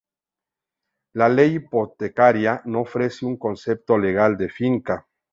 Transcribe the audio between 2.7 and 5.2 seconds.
ofrece un concepto legal de finca.